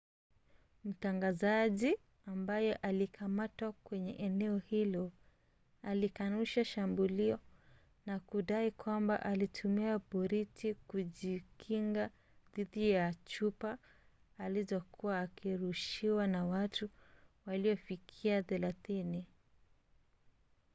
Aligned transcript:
mtangazaji 0.83 1.95
ambaye 2.25 2.75
alikamatwa 2.75 3.71
kwenye 3.71 4.13
eneo 4.15 4.57
hilo 4.57 5.11
alikanusha 5.83 6.65
shambulio 6.65 7.39
na 8.05 8.19
kudai 8.19 8.71
kwamba 8.71 9.23
alitumia 9.25 9.99
boriti 9.99 10.73
kujikinga 10.73 12.09
dhidi 12.55 12.89
ya 12.89 13.13
chupa 13.25 13.77
alizokuwa 14.37 15.19
akirushiwa 15.19 16.27
na 16.27 16.45
watu 16.45 16.89
waliofikia 17.45 18.43
thelathini 18.43 19.25